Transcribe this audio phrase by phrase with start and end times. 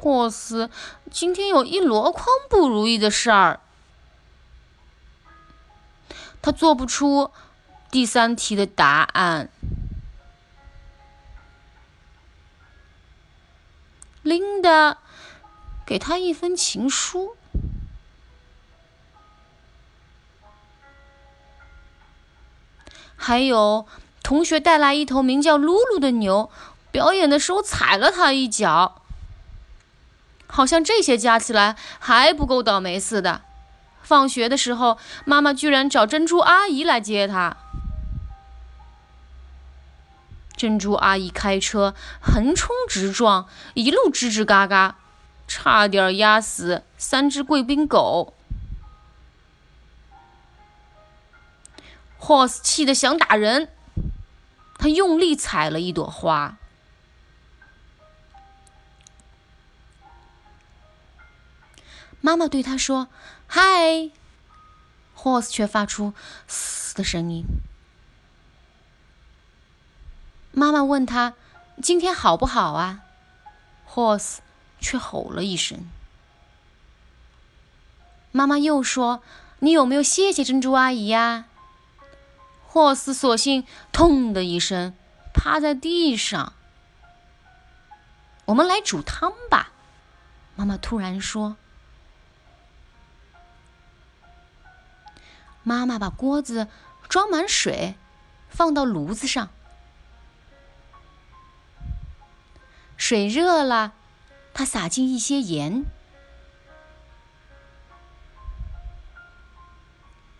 [0.00, 0.70] 霍斯
[1.10, 3.60] 今天有一箩筐不如意的事儿，
[6.40, 7.30] 他做不出
[7.90, 9.50] 第三题的答案。
[14.22, 14.96] 琳达
[15.84, 17.36] 给他一封情书，
[23.16, 23.86] 还有
[24.22, 26.50] 同学带来一头名叫露露的牛，
[26.90, 28.99] 表演的时候踩了他一脚。
[30.50, 33.42] 好像这些加起来还不够倒霉似的。
[34.02, 37.56] 放学的时候，妈妈居然找珍珠阿姨来接他。
[40.56, 44.96] 珍珠阿姨开车横冲直撞，一路吱吱嘎嘎，
[45.48, 48.34] 差点压死三只贵宾狗。
[52.18, 53.70] 霍斯气得想打人，
[54.76, 56.58] 他用力踩了一朵花。
[62.20, 63.08] 妈妈对他说
[63.48, 64.10] ：“嗨。”
[65.14, 66.14] 霍斯却发出
[66.48, 67.44] “嘶”的声音。
[70.52, 71.34] 妈妈问他
[71.82, 73.02] ：“今天好不好啊？”
[73.84, 74.42] 霍斯
[74.80, 75.88] 却吼了一声。
[78.32, 79.22] 妈妈又说
[79.60, 81.46] ：“你有没有谢谢珍珠阿姨呀？”
[82.66, 84.94] 霍斯索性“痛”的一声
[85.34, 86.52] 趴在地上。
[88.46, 89.72] 我们来煮汤吧，
[90.56, 91.56] 妈妈突然说。
[95.62, 96.68] 妈妈把锅子
[97.08, 97.94] 装满水，
[98.48, 99.50] 放到炉子上。
[102.96, 103.92] 水热了，
[104.52, 105.84] 她撒进一些盐，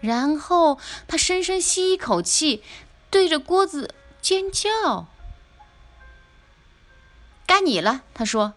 [0.00, 2.62] 然后她深深吸一口气，
[3.10, 5.06] 对着锅子尖叫
[7.46, 8.54] ：“该你了！”她说。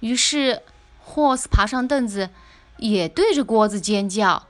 [0.00, 0.62] 于是
[0.98, 2.30] 霍斯爬上凳子，
[2.78, 4.46] 也对着锅子尖叫。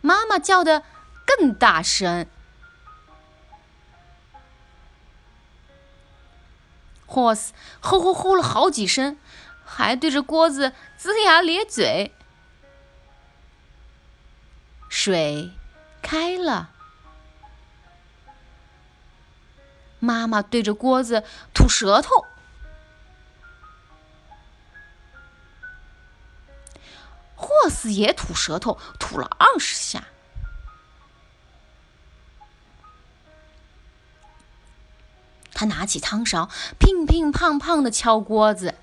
[0.00, 0.82] 妈妈叫的
[1.26, 2.26] 更大声，
[7.06, 9.18] 霍斯吼吼吼了好几声，
[9.64, 12.14] 还对着锅子龇牙咧嘴。
[14.88, 15.52] 水
[16.00, 16.70] 开了，
[19.98, 22.26] 妈妈对着锅子吐舌头。
[27.68, 30.04] 霍斯也吐舌头，吐了二十下。
[35.52, 36.48] 他拿起汤勺，
[36.78, 38.74] 乒乒乓乓的敲锅子。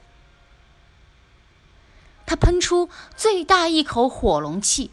[2.28, 4.92] 他喷出最大一口火龙气，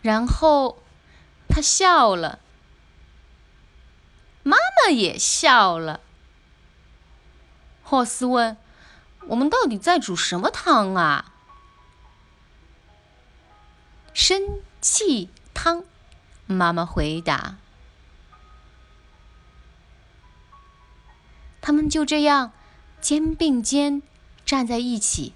[0.00, 0.82] 然后
[1.50, 2.38] 他笑了。
[4.42, 6.00] 妈妈也笑了。
[7.82, 8.56] 霍斯问
[9.26, 11.32] ：“我们到底在煮什么汤啊？”
[14.12, 14.42] 生
[14.80, 15.84] 气汤，
[16.46, 17.56] 妈妈回答。
[21.60, 22.52] 他们就这样
[23.00, 24.02] 肩并肩
[24.44, 25.34] 站在一起，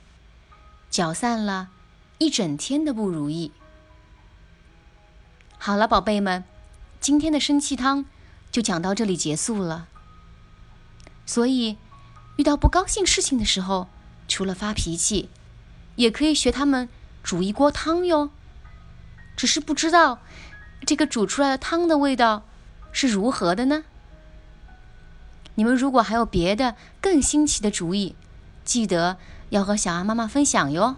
[0.90, 1.70] 搅散了
[2.18, 3.52] 一整天的不如意。
[5.58, 6.44] 好了，宝贝们，
[6.98, 8.04] 今天的生气汤
[8.50, 9.86] 就讲到这里结束了。
[11.24, 11.78] 所以。
[12.36, 13.88] 遇到不高兴事情的时候，
[14.26, 15.28] 除了发脾气，
[15.96, 16.88] 也可以学他们
[17.22, 18.30] 煮一锅汤哟。
[19.36, 20.20] 只是不知道
[20.86, 22.44] 这个煮出来的汤的味道
[22.92, 23.84] 是如何的呢？
[25.56, 28.16] 你们如果还有别的更新奇的主意，
[28.64, 29.16] 记得
[29.50, 30.96] 要和小安妈妈分享哟。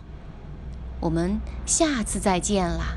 [1.01, 2.96] 我们下次再见啦！